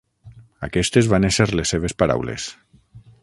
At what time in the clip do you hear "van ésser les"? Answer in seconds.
1.11-1.75